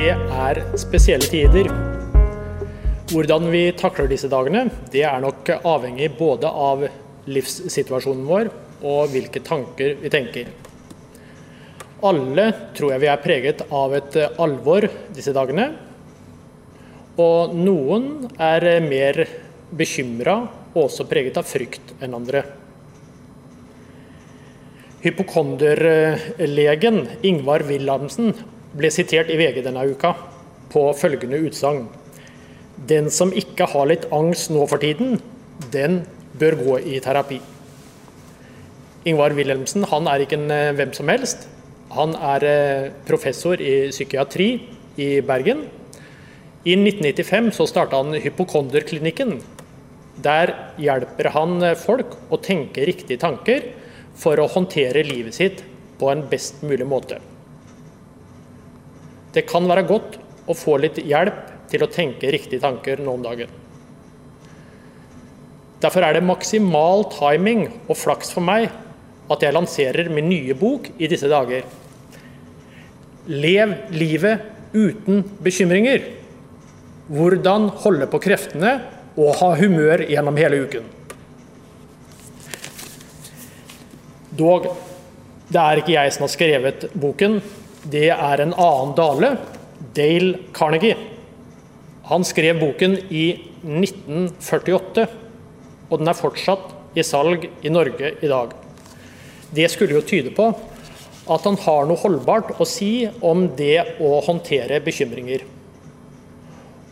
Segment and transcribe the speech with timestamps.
[0.00, 1.66] Det er spesielle tider.
[3.10, 6.86] Hvordan vi takler disse dagene, det er nok avhengig både av
[7.28, 8.48] livssituasjonen vår
[8.80, 10.48] og hvilke tanker vi tenker.
[12.08, 12.46] Alle
[12.78, 15.66] tror jeg vi er preget av et alvor disse dagene.
[17.20, 19.20] Og noen er mer
[19.68, 22.40] bekymra og også preget av frykt enn andre.
[25.04, 28.32] Hypokonderlegen Ingvar Wilhelmsen
[28.76, 30.14] ble sitert i VG denne uka
[30.70, 31.86] på følgende utsagn.
[32.90, 35.18] Den som ikke har litt angst nå for tiden,
[35.72, 36.04] den
[36.38, 37.40] bør gå i terapi.
[39.08, 41.48] Ingvar Wilhelmsen han er ikke en eh, hvem som helst.
[41.96, 44.50] Han er eh, professor i psykiatri
[45.00, 45.64] i Bergen.
[46.68, 49.38] I 1995 så starta han Hypokonderklinikken.
[50.20, 53.70] Der hjelper han eh, folk å tenke riktige tanker
[54.20, 55.64] for å håndtere livet sitt
[56.00, 57.20] på en best mulig måte.
[59.34, 60.18] Det kan være godt
[60.50, 63.50] å få litt hjelp til å tenke riktige tanker nå om dagen.
[65.80, 68.68] Derfor er det maksimal timing og flaks for meg
[69.30, 71.64] at jeg lanserer min nye bok i disse dager.
[73.30, 76.02] Lev livet uten bekymringer.
[77.10, 78.74] Hvordan holde på kreftene
[79.18, 80.84] og ha humør gjennom hele uken.
[84.40, 84.68] Dog,
[85.50, 87.40] det er ikke jeg som har skrevet boken.
[87.88, 89.30] Det er en annen Dale,
[89.96, 90.96] Dale Carnegie.
[92.10, 93.24] Han skrev boken i
[93.64, 95.06] 1948,
[95.88, 98.52] og den er fortsatt i salg i Norge i dag.
[99.54, 100.50] Det skulle jo tyde på
[101.30, 105.46] at han har noe holdbart å si om det å håndtere bekymringer.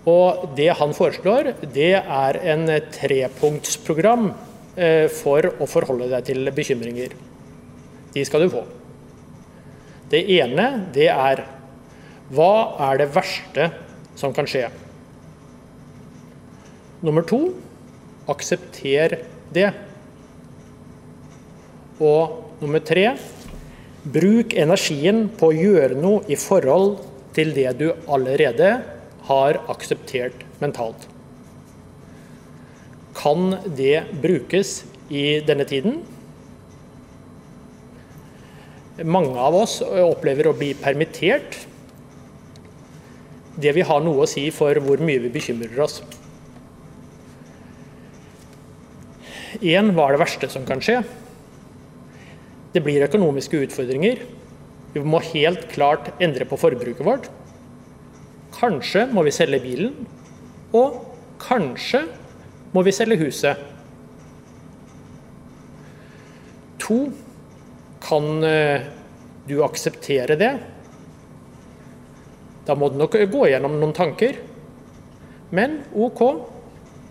[0.08, 2.64] Og det han foreslår, det er en
[2.94, 4.30] trepunktsprogram
[4.78, 7.12] eh, for å forholde deg til bekymringer.
[8.14, 8.64] De skal du få.
[10.08, 11.44] Det ene, det er
[12.32, 12.52] hva
[12.90, 13.70] er det verste
[14.18, 14.66] som kan skje?
[17.04, 17.40] Nummer to
[18.28, 19.18] aksepter
[19.54, 19.70] det.
[22.02, 23.06] Og nummer tre
[24.08, 26.98] bruk energien på å gjøre noe i forhold
[27.36, 28.72] til det du allerede
[29.28, 31.06] har akseptert mentalt.
[33.18, 36.00] Kan det brukes i denne tiden?
[39.06, 41.54] Mange av oss opplever å bli permittert.
[43.58, 46.00] Det vil ha noe å si for hvor mye vi bekymrer oss.
[49.62, 51.00] Én, hva er det verste som kan skje?
[52.74, 54.20] Det blir økonomiske utfordringer.
[54.94, 57.30] Vi må helt klart endre på forbruket vårt.
[58.58, 59.94] Kanskje må vi selge bilen.
[60.74, 60.98] Og
[61.42, 62.02] kanskje
[62.74, 63.62] må vi selge huset.
[66.82, 67.08] To,
[68.08, 68.86] kan eh,
[69.48, 70.52] du akseptere det?
[72.68, 74.36] Da må du nok gå gjennom noen tanker.
[75.56, 76.22] Men OK,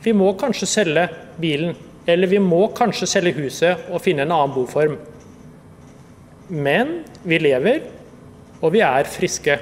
[0.05, 1.07] vi må kanskje selge
[1.41, 1.75] bilen.
[2.07, 4.95] Eller vi må kanskje selge huset og finne en annen boform.
[6.47, 7.81] Men vi lever,
[8.61, 9.57] og vi er friske.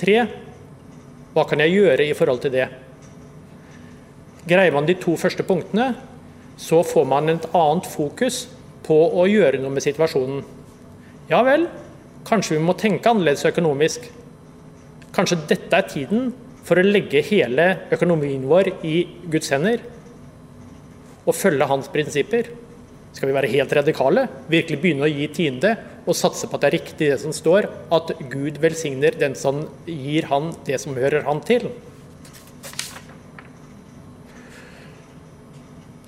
[0.00, 0.18] Tre.
[1.30, 2.68] Hva kan jeg gjøre i forhold til det?
[4.50, 5.92] Greier man de to første punktene,
[6.60, 8.48] så får man et annet fokus
[8.90, 10.42] på å gjøre noe med situasjonen.
[11.30, 11.68] Ja vel,
[12.26, 14.08] kanskje vi må tenke annerledes økonomisk.
[15.14, 16.32] Kanskje dette er tiden
[16.66, 18.96] for å legge hele økonomien vår i
[19.30, 19.84] Guds hender
[21.22, 22.50] og følge hans prinsipper.
[23.14, 25.74] Skal vi være helt radikale, virkelig begynne å gi tiende
[26.06, 29.64] og satse på at det er riktig det som står, at Gud velsigner den som
[29.86, 31.68] gir han det som hører han til?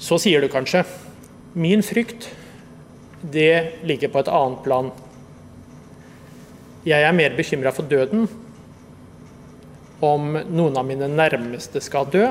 [0.02, 0.82] Så sier du kanskje
[1.54, 2.30] min frykt,
[3.22, 4.90] det ligger på et annet plan.
[6.82, 8.26] Jeg er mer bekymra for døden,
[10.02, 12.24] om noen av mine nærmeste skal dø.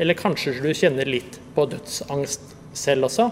[0.00, 3.28] Eller kanskje du kjenner litt på dødsangst selv også.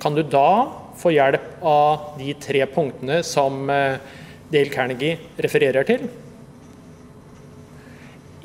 [0.00, 0.70] Kan du da
[1.00, 3.98] få hjelp av de tre punktene som eh,
[4.52, 6.06] Dale Carnegie refererer til?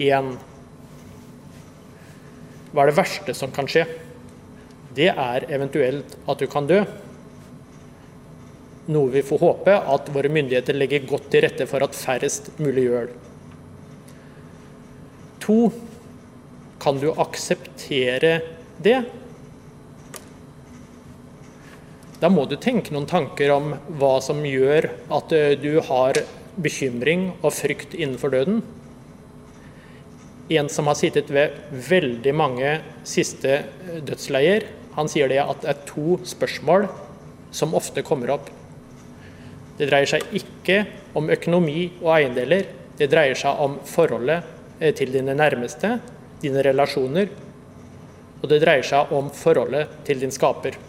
[0.02, 0.34] 1.
[2.74, 3.86] Hva er det verste som kan skje?
[4.95, 6.80] Det er eventuelt at du kan dø.
[8.86, 12.86] Noe vi får håpe at våre myndigheter legger godt til rette for at færrest mulig
[12.86, 13.12] gjør.
[15.45, 15.57] To,
[16.81, 18.39] kan du akseptere
[18.81, 19.00] det?
[22.21, 24.88] Da må du tenke noen tanker om hva som gjør
[25.18, 26.21] at du har
[26.56, 28.63] bekymring og frykt innenfor døden
[30.50, 31.56] en som har sittet ved
[31.89, 32.71] veldig mange
[33.07, 33.63] siste
[34.06, 36.88] dødsleier, han sier det at det er to spørsmål
[37.56, 38.50] som ofte kommer opp.
[39.75, 40.83] Det dreier seg ikke
[41.19, 42.68] om økonomi og eiendeler.
[42.95, 44.45] Det dreier seg om forholdet
[44.80, 45.97] eh, til dine nærmeste,
[46.44, 47.27] dine relasjoner.
[48.42, 50.80] Og det dreier seg om forholdet til din skaper.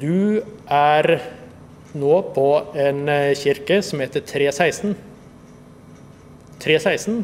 [0.00, 1.10] Du er
[1.94, 4.96] nå på en eh, kirke som heter 316.
[6.64, 7.22] 316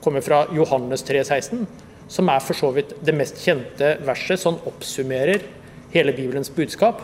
[0.00, 1.66] kommer fra Johannes 316,
[2.08, 5.44] som er for så vidt det mest kjente verset som oppsummerer
[5.92, 7.02] hele Bibelens budskap.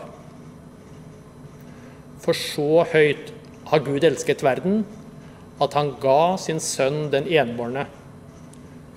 [2.21, 3.31] For så høyt
[3.69, 4.83] har Gud elsket verden,
[5.61, 7.85] at han ga sin sønn den enbårne,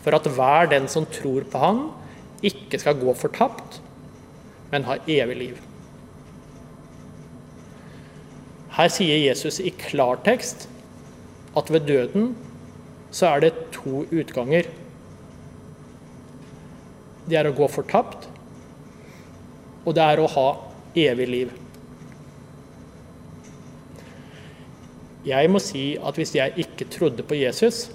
[0.02, 1.84] for at hver den som tror på han,
[2.42, 3.80] ikke skal gå fortapt,
[4.72, 5.56] men ha evig liv.
[8.78, 10.68] Her sier Jesus i klartekst
[11.58, 12.28] at ved døden
[13.10, 14.68] så er det to utganger.
[17.28, 18.24] Det er å gå fortapt,
[19.84, 20.48] og det er å ha
[20.96, 21.54] evig liv.
[25.28, 27.88] Jeg må si at hvis jeg ikke trodde på Jesus,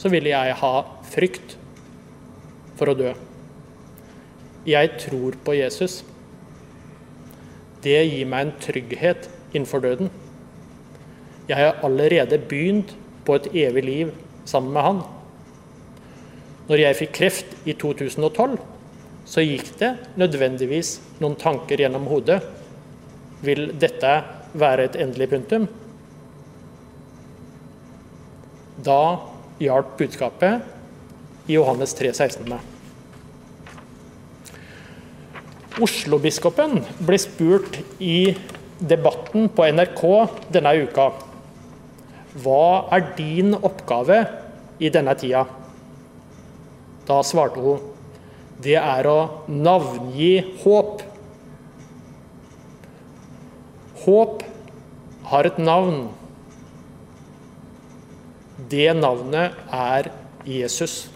[0.00, 0.72] så ville jeg ha
[1.12, 1.54] frykt
[2.78, 3.12] for å dø.
[4.66, 6.00] Jeg tror på Jesus.
[7.84, 10.10] Det gir meg en trygghet innenfor døden.
[11.48, 12.96] Jeg har allerede begynt
[13.26, 14.12] på et evig liv
[14.48, 15.00] sammen med han.
[16.70, 18.54] Når jeg fikk kreft i 2012,
[19.26, 19.90] så gikk det
[20.20, 22.38] nødvendigvis noen tanker gjennom hodet.
[23.42, 24.12] Vil dette
[24.54, 25.66] være et endelig punktum?
[28.80, 29.00] Da
[29.60, 32.62] hjalp budskapet i Johannes 3, 16 meg.
[35.80, 38.36] Oslo-biskopen ble spurt i
[38.80, 40.04] debatten på NRK
[40.54, 41.10] denne uka
[42.40, 44.20] hva er din oppgave
[44.78, 45.42] i denne tida?
[47.10, 47.90] Da svarte hun
[48.60, 49.18] det er å
[49.48, 51.00] navngi håp.
[54.02, 54.42] Håp
[55.30, 56.02] har et navn.
[58.70, 60.10] Det navnet er
[60.44, 61.08] Jesus.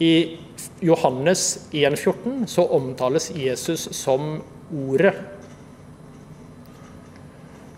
[0.00, 0.38] I
[0.82, 4.38] Johannes 1,14 så omtales Jesus som
[4.72, 5.12] Ordet.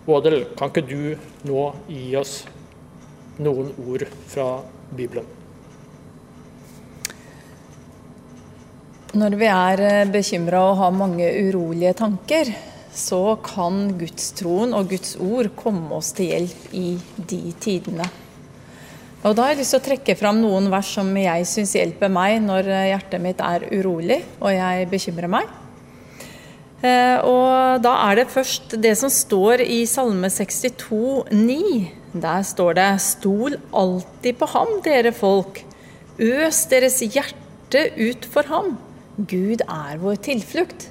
[0.05, 2.37] Bådel, kan ikke du nå gi oss
[3.35, 4.53] noen ord fra
[4.95, 5.44] Bibelen?
[9.15, 12.49] Når vi er eh, bekymra og har mange urolige tanker,
[12.91, 18.07] så kan gudstroen og Guds ord komme oss til hjelp i de tidene.
[19.23, 22.11] Og Da har jeg lyst til å trekke fram noen vers som jeg syns hjelper
[22.11, 25.53] meg når eh, hjertet mitt er urolig og jeg bekymrer meg.
[26.83, 30.75] Eh, og da er det først det som står i Salme 62,
[31.31, 31.85] 62,9.
[32.19, 35.63] Der står det Stol alltid på ham, dere folk.
[36.19, 38.75] Øs deres hjerte ut for ham.
[39.15, 40.89] Gud er vår tilflukt.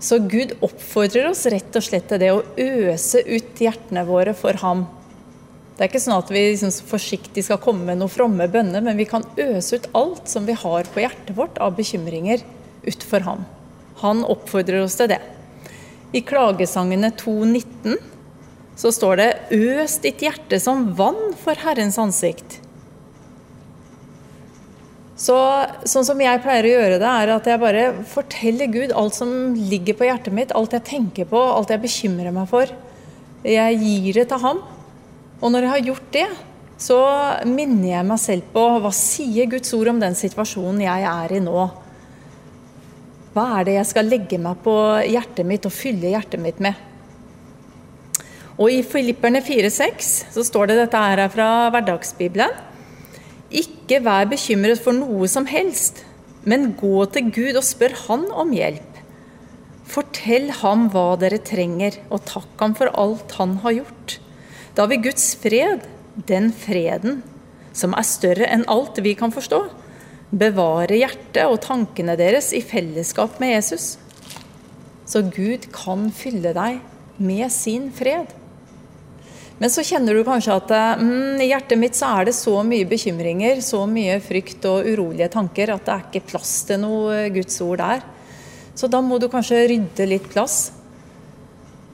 [0.00, 4.56] Så Gud oppfordrer oss rett og slett til det å øse ut hjertene våre for
[4.62, 4.86] ham.
[5.76, 8.98] Det er ikke sånn at vi liksom forsiktig skal komme med noen fromme bønner, men
[8.98, 12.42] vi kan øse ut alt som vi har på hjertet vårt av bekymringer,
[12.88, 13.44] utfor ham.
[14.00, 15.20] Han oppfordrer oss til det.
[16.14, 17.98] I klagesangene 2.19
[18.78, 22.62] så står det 'Øs ditt hjerte som vann for Herrens ansikt'.
[25.18, 25.34] Så,
[25.82, 29.32] sånn som jeg pleier å gjøre det, er at jeg bare forteller Gud alt som
[29.58, 32.70] ligger på hjertet mitt, alt jeg tenker på, alt jeg bekymrer meg for.
[33.42, 34.62] Jeg gir det til ham.
[35.42, 36.28] Og når jeg har gjort det,
[36.78, 36.98] så
[37.50, 41.42] minner jeg meg selv på hva sier Guds ord om den situasjonen jeg er i
[41.42, 41.66] nå.
[43.34, 46.78] Hva er det jeg skal legge meg på hjertet mitt og fylle hjertet mitt med?
[48.58, 52.54] Og I Filipperne 4,6 så står det dette her fra hverdagsbibelen.
[53.48, 56.02] Ikke vær bekymret for noe som helst,
[56.48, 58.84] men gå til Gud og spør Han om hjelp.
[59.88, 64.18] Fortell ham hva dere trenger, og takk ham for alt han har gjort.
[64.76, 65.86] Da vil Guds fred,
[66.28, 67.22] den freden
[67.78, 69.62] som er større enn alt vi kan forstå,
[70.28, 73.96] bevare hjertet og tankene deres i fellesskap med Jesus.
[75.08, 76.82] Så Gud kan fylle deg
[77.16, 78.34] med sin fred.
[79.58, 82.86] Men så kjenner du kanskje at mm, i hjertet mitt så er det så mye
[82.86, 87.58] bekymringer, så mye frykt og urolige tanker at det er ikke plass til noe Guds
[87.66, 88.04] ord der.
[88.78, 90.68] Så da må du kanskje rydde litt plass.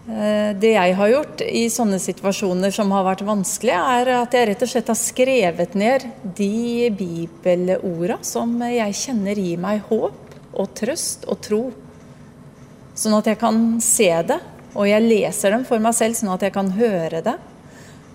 [0.04, 4.50] Eh, det jeg har gjort i sånne situasjoner som har vært vanskelige, er at jeg
[4.50, 6.04] rett og slett har skrevet ned
[6.36, 11.62] de bibelorda som jeg kjenner gir meg håp og trøst og tro.
[12.94, 14.38] Sånn at jeg kan se det,
[14.76, 17.38] og jeg leser dem for meg selv sånn at jeg kan høre det.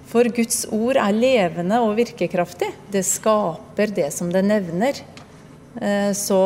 [0.10, 2.72] For Guds ord er levende og virkekraftig.
[2.90, 5.04] Det skaper det som det nevner.
[5.78, 6.42] Eh, så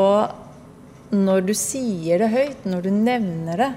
[1.14, 3.72] når du sier det høyt, når du nevner det,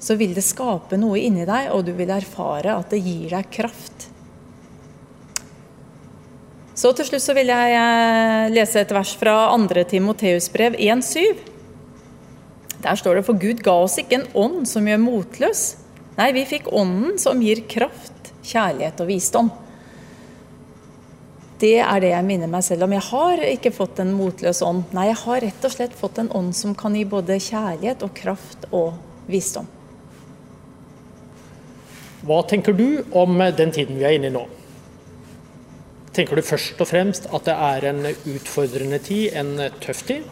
[0.00, 3.50] så vil det skape noe inni deg, og du vil erfare at det gir deg
[3.52, 4.08] kraft.
[6.80, 9.84] Så til slutt så vil jeg eh, lese et vers fra 2.
[9.90, 11.42] Timoteus brev 1,7.
[12.80, 15.64] Der står det for Gud ga oss ikke en ånd som gjør motløs.
[16.18, 19.50] Nei, vi fikk ånden som gir kraft, kjærlighet og visdom.
[21.60, 22.94] Det er det jeg minner meg selv om.
[22.96, 24.86] Jeg har ikke fått en motløs ånd.
[24.96, 28.14] Nei, jeg har rett og slett fått en ånd som kan gi både kjærlighet og
[28.16, 28.94] kraft og
[29.30, 29.68] visdom.
[32.24, 34.46] Hva tenker du om den tiden vi er inne i nå?
[36.16, 40.26] Tenker du først og fremst at det er en utfordrende tid, en tøff tid?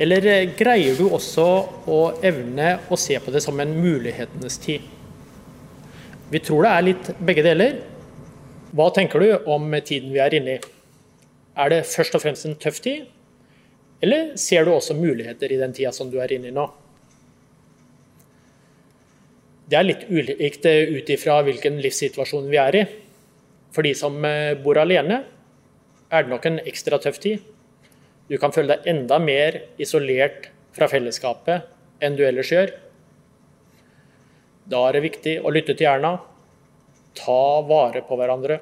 [0.00, 0.24] Eller
[0.56, 1.46] greier du også
[1.92, 4.86] å evne å se på det som en mulighetenes tid?
[6.30, 7.80] Vi tror det er litt begge deler.
[8.72, 10.60] Hva tenker du om tiden vi er inne i?
[11.60, 13.08] Er det først og fremst en tøff tid,
[14.00, 16.64] eller ser du også muligheter i den tida som du er inne i nå?
[19.70, 22.86] Det er litt ulikt eh, ut ifra hvilken livssituasjon vi er i.
[23.74, 25.20] For de som eh, bor alene,
[26.10, 27.44] er det nok en ekstra tøff tid.
[28.30, 31.66] Du kan føle deg enda mer isolert fra fellesskapet
[32.00, 32.70] enn du ellers gjør.
[34.70, 36.12] Da er det viktig å lytte til hjerna,
[37.18, 38.60] ta vare på hverandre.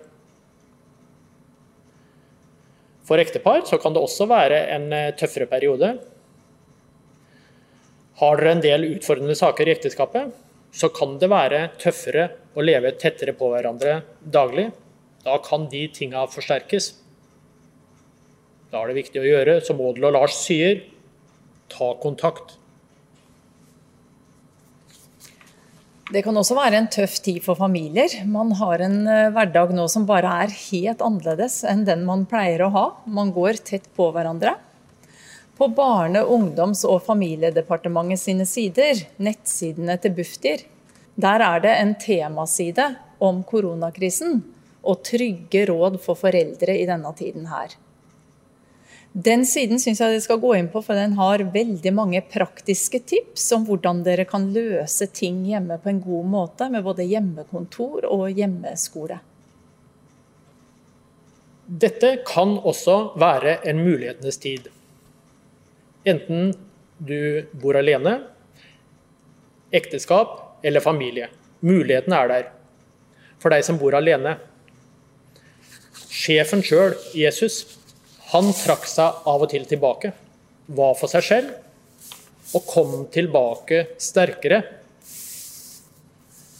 [3.09, 5.95] For ektepar kan det også være en eh, tøffere periode.
[8.21, 10.33] Har dere en del utfordrende saker i ekteskapet,
[10.73, 14.69] så kan det være tøffere å leve tettere på hverandre daglig.
[15.25, 16.91] Da kan de tinga forsterkes.
[18.69, 20.83] Da er det viktig å gjøre som Odel og Lars sier,
[21.73, 22.59] ta kontakt.
[26.09, 28.13] Det kan også være en tøff tid for familier.
[28.29, 32.65] Man har en eh, hverdag nå som bare er helt annerledes enn den man pleier
[32.65, 32.85] å ha.
[33.05, 34.55] Man går tett på hverandre.
[35.61, 40.65] På Barne-, ungdoms- og familiedepartementet sine sider, nettsidene til Bufdir,
[41.19, 44.41] der er det en temaside om koronakrisen
[44.89, 47.75] og trygge råd for foreldre i denne tiden her.
[49.13, 53.01] Den siden syns jeg dere skal gå inn på, for den har veldig mange praktiske
[53.09, 58.05] tips om hvordan dere kan løse ting hjemme på en god måte, med både hjemmekontor
[58.11, 59.19] og hjemmeskole.
[61.69, 64.69] Dette kan også være en mulighetenes tid.
[66.09, 66.53] Enten
[66.99, 68.15] du bor alene,
[69.73, 71.29] ekteskap eller familie.
[71.61, 72.47] Muligheten er der
[73.39, 74.37] for deg som bor alene.
[76.09, 77.78] Sjefen sjøl, Jesus,
[78.29, 80.13] han trakk seg av og til tilbake.
[80.69, 84.63] Var for seg selv og kom tilbake sterkere.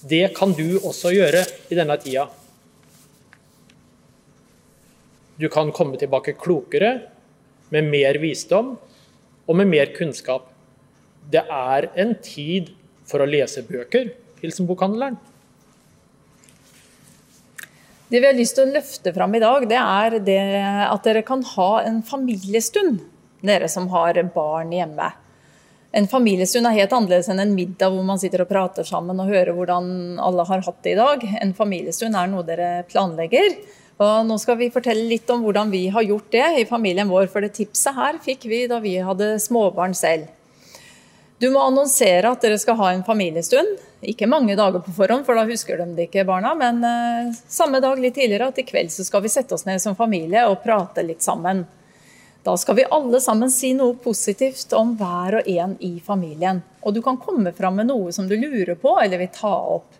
[0.09, 2.29] Det kan du også gjøre i denne tida.
[5.39, 6.97] Du kan komme tilbake klokere,
[7.69, 8.73] med mer visdom
[9.45, 10.47] og med mer kunnskap.
[11.29, 12.73] Det er en tid
[13.09, 15.19] for å lese bøker, hilsen bokhandleren.
[18.09, 20.43] Det vi har lyst til å løfte fram i dag, det er det
[20.89, 23.03] at dere kan ha en familiestund,
[23.45, 25.11] dere som har barn hjemme.
[25.93, 29.29] En familiestund er helt annerledes enn en middag hvor man sitter og prater sammen og
[29.29, 29.91] hører hvordan
[30.25, 31.27] alle har hatt det i dag.
[31.43, 33.59] En familiestund er noe dere planlegger.
[33.99, 37.29] Og nå skal vi fortelle litt om hvordan vi har gjort det i familien vår.
[37.33, 40.29] For det tipset her fikk vi da vi hadde småbarn selv.
[41.41, 43.77] Du må annonsere at dere skal ha en familiestund.
[44.01, 46.53] Ikke mange dager på forhånd, for da husker de det ikke, barna.
[46.55, 49.83] Men eh, samme dag litt tidligere at i kveld så skal vi sette oss ned
[49.83, 51.65] som familie og prate litt sammen.
[52.47, 56.63] Da skal vi alle sammen si noe positivt om hver og en i familien.
[56.87, 59.99] Og du kan komme fram med noe som du lurer på eller vil ta opp.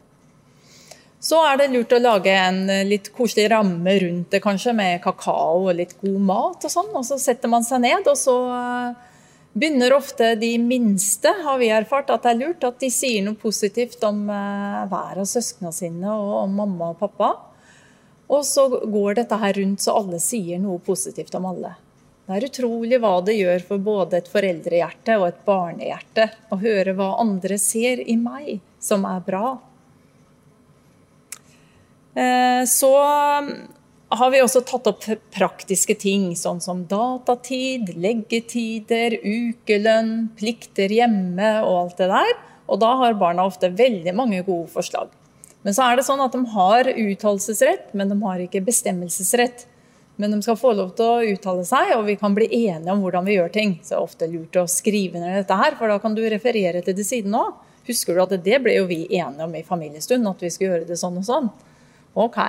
[1.21, 5.03] Så er det lurt å lage en eh, litt koselig ramme rundt det, kanskje, med
[5.03, 6.95] kakao og litt god mat og sånn.
[6.95, 9.08] Og så setter man seg ned, og så eh,
[9.59, 13.39] begynner ofte de minste, har vi erfart, at det er lurt at de sier noe
[13.39, 17.35] positivt om eh, hver av søsknene sine og om mamma og pappa.
[18.29, 21.75] Og så går dette her rundt så alle sier noe positivt om alle.
[22.29, 26.93] Det er utrolig hva det gjør for både et foreldrehjerte og et barnehjerte å høre
[26.99, 29.55] hva andre ser i meg som er bra.
[32.13, 32.93] Eh, så
[34.17, 41.75] har vi også tatt opp praktiske ting, sånn som datatid, leggetider, ukelønn, plikter hjemme og
[41.83, 42.31] alt det der.
[42.69, 45.13] Og da har barna ofte veldig mange gode forslag.
[45.67, 49.67] Men så er det sånn at de har uttalelsesrett, men de har ikke bestemmelsesrett.
[50.19, 53.05] Men de skal få lov til å uttale seg, og vi kan bli enige om
[53.05, 53.77] hvordan vi gjør ting.
[53.83, 56.83] Så det er ofte lurt å skrive ned dette her, for da kan du referere
[56.87, 57.53] til det siden òg.
[57.89, 60.89] Husker du at det ble jo vi enige om i familiestund, at vi skulle gjøre
[60.89, 61.53] det sånn og sånn.
[62.19, 62.41] Ok.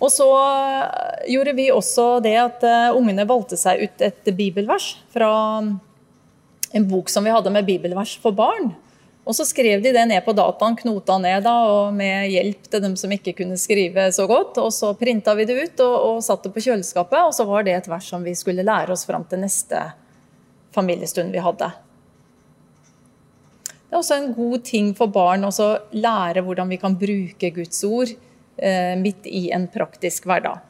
[0.00, 4.94] Og så eh, gjorde vi også det at eh, ungene valgte seg ut et bibelvers
[5.12, 5.32] fra
[6.70, 8.72] en bok som vi hadde med bibelvers for barn.
[9.28, 12.82] Og så skrev de det ned på dataen, knota ned da, og med hjelp til
[12.82, 14.56] dem som ikke kunne skrive så godt.
[14.62, 17.66] Og så printa vi det ut og, og satte det på kjøleskapet, og så var
[17.66, 19.84] det et vers som vi skulle lære oss fram til neste
[20.74, 21.68] familiestund vi hadde.
[23.90, 25.52] Det er også en god ting for barn å
[25.92, 28.12] lære hvordan vi kan bruke Guds ord
[29.00, 30.60] midt i en praktisk hverdag.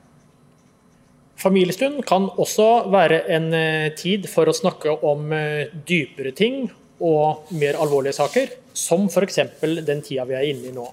[1.40, 6.66] Familiestund kan også være en eh, tid for å snakke om eh, dypere ting
[7.00, 9.40] og mer alvorlige saker, som f.eks.
[9.86, 10.84] den tida vi er inne i nå.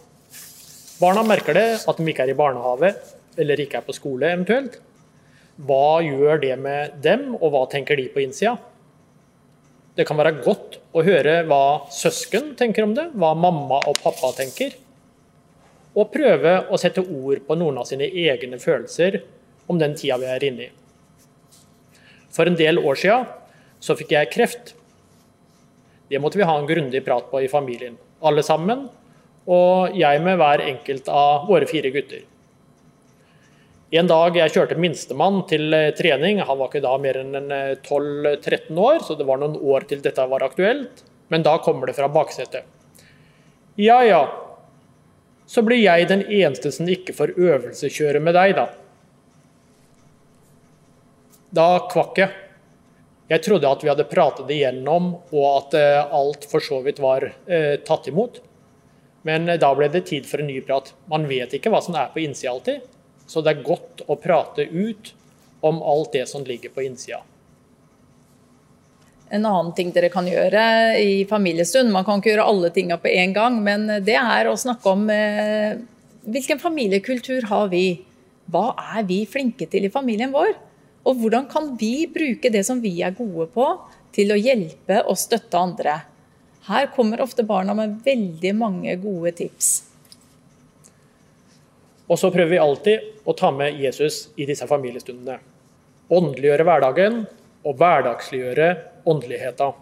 [1.02, 2.94] Barna merker det at de ikke er i barnehage
[3.38, 4.80] eller ikke er på skole eventuelt.
[5.68, 8.56] Hva gjør det med dem, og hva tenker de på innsida?
[9.98, 14.32] Det kan være godt å høre hva søsken tenker om det, hva mamma og pappa
[14.38, 14.78] tenker
[15.98, 19.22] og prøve å sette ord på noen av sine egne følelser
[19.68, 20.72] om den tida vi er inne i.
[22.34, 23.18] For en del år sia
[23.82, 24.76] så fikk jeg kreft.
[26.08, 28.88] Det måtte vi ha en grundig prat på i familien, alle sammen,
[29.48, 32.24] og jeg med hver enkelt av våre fire gutter.
[33.98, 38.42] En dag jeg kjørte minstemann til eh, trening, han var ikke da mer enn 12-13
[38.44, 41.96] eh, år, så det var noen år til dette var aktuelt, men da kommer det
[41.96, 42.68] fra baksetet.
[43.80, 44.26] Ja ja,
[45.48, 48.68] så blir jeg den eneste som ikke får øvelseskjøre med deg, da.
[51.56, 52.34] Da kvakk jeg.
[53.32, 57.26] Jeg trodde at vi hadde pratet igjennom, og at eh, alt for så vidt var
[57.28, 58.42] eh, tatt imot.
[59.28, 60.94] Men eh, da ble det tid for en ny prat.
[61.12, 62.84] Man vet ikke hva som er på innsida alltid,
[63.28, 65.14] så det er godt å prate ut
[65.68, 67.24] om alt det som ligger på innsida.
[69.28, 70.62] En annen ting dere kan gjøre
[71.04, 74.56] i familiestund, man kan ikke gjøre alle tinga på en gang, men det er å
[74.60, 75.76] snakke om eh,
[76.28, 78.00] hvilken familiekultur har vi?
[78.48, 80.54] Hva er vi flinke til i familien vår?
[81.08, 83.68] Og hvordan kan vi bruke det som vi er gode på,
[84.16, 85.98] til å hjelpe og støtte andre?
[86.68, 89.70] Her kommer ofte barna med veldig mange gode tips.
[92.08, 95.40] Og så prøver vi alltid å ta med Jesus i disse familiestundene.
[96.08, 97.26] Åndeliggjøre hverdagen
[97.68, 98.70] og hverdagsliggjøre
[99.08, 99.74] åndeligheta.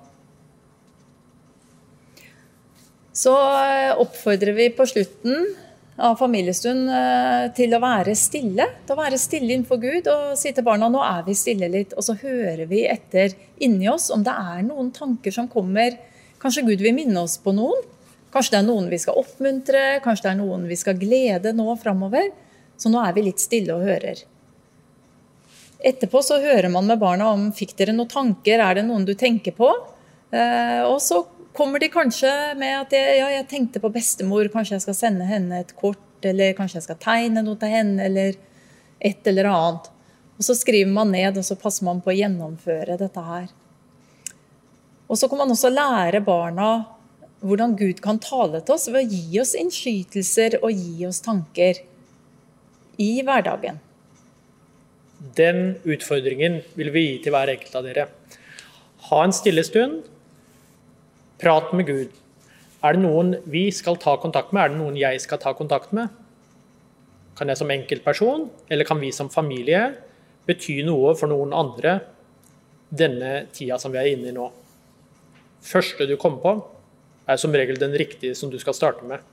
[3.16, 5.46] Så eh, oppfordrer vi på slutten
[5.96, 8.68] av familiestund eh, til å være stille.
[8.84, 11.96] Til å være stille innenfor Gud og si til barna nå er vi stille litt.
[11.96, 15.96] Og så hører vi etter inni oss om det er noen tanker som kommer.
[16.42, 17.88] Kanskje Gud vil minne oss på noen.
[18.36, 21.72] Kanskje det er noen vi skal oppmuntre, kanskje det er noen vi skal glede nå
[21.80, 22.34] framover.
[22.76, 24.26] Så nå er vi litt stille og hører.
[25.86, 29.14] Etterpå så hører man med barna om fikk dere noen tanker, er det noen du
[29.18, 29.70] tenker på?
[30.34, 31.22] Eh, og så
[31.56, 35.62] kommer de kanskje med at ja, jeg tenkte på bestemor, kanskje jeg skal sende henne
[35.62, 38.34] et kort, eller kanskje jeg skal tegne noe til henne, eller
[39.06, 39.92] et eller annet.
[40.36, 43.48] Og så skriver man ned, og så passer man på å gjennomføre dette her.
[45.06, 46.70] Og så kan man også lære barna
[47.46, 51.84] hvordan Gud kan tale til oss ved å gi oss innskytelser og gi oss tanker
[52.98, 53.85] i hverdagen.
[55.34, 58.06] Den utfordringen vil vi gi til hver enkelt av dere.
[59.10, 60.04] Ha en stille stund.
[61.42, 62.14] Prat med Gud.
[62.86, 64.62] Er det noen vi skal ta kontakt med?
[64.62, 66.14] Er det noen jeg skal ta kontakt med?
[67.36, 69.82] Kan jeg som enkeltperson, eller kan vi som familie,
[70.46, 71.98] bety noe for noen andre
[72.94, 74.46] denne tida som vi er inne i nå?
[75.66, 76.54] Første du kommer på,
[77.26, 79.24] er som regel den riktige som du skal starte med.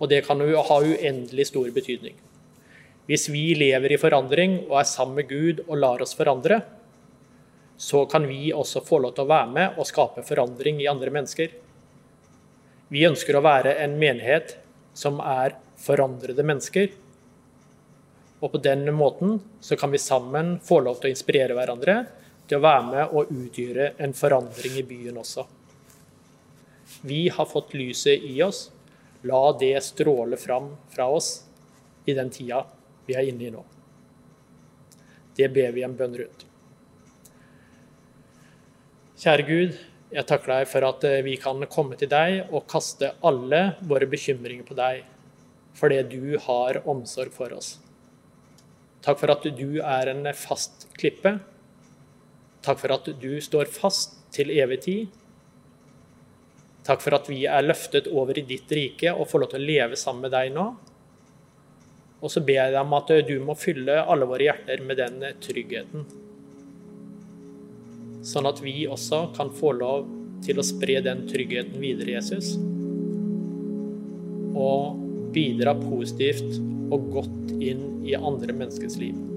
[0.00, 2.18] Og det kan jo ha uendelig stor betydning.
[3.10, 6.60] Hvis vi lever i forandring og er sammen med Gud og lar oss forandre,
[7.74, 11.10] så kan vi også få lov til å være med og skape forandring i andre
[11.10, 11.50] mennesker.
[12.94, 14.54] Vi ønsker å være en menighet
[14.94, 16.94] som er forandrede mennesker.
[18.38, 22.00] Og på den måten så kan vi sammen få lov til å inspirere hverandre
[22.46, 25.50] til å være med og utgjøre en forandring i byen også.
[27.02, 28.68] Vi har fått lyset i oss.
[29.26, 31.40] La det stråle fram fra oss
[32.06, 32.68] i den tida
[33.10, 33.64] vi er inne i nå.
[35.36, 36.46] Det ber vi en bønn rundt.
[39.20, 39.78] Kjære Gud,
[40.10, 44.08] jeg takker deg for at eh, vi kan komme til deg og kaste alle våre
[44.10, 45.04] bekymringer på deg,
[45.76, 47.74] fordi du har omsorg for oss.
[49.04, 51.36] Takk for at du er en fast klippe.
[52.64, 55.20] Takk for at du står fast til evig tid.
[56.84, 59.68] Takk for at vi er løftet over i ditt rike og får lov til å
[59.70, 60.66] leve sammen med deg nå.
[62.20, 65.22] Og så ber jeg deg om at du må fylle alle våre hjerter med den
[65.40, 66.04] tryggheten.
[68.26, 70.08] Sånn at vi også kan få lov
[70.44, 72.52] til å spre den tryggheten videre, Jesus.
[74.56, 75.00] Og
[75.32, 79.29] bidra positivt og godt inn i andre menneskers liv.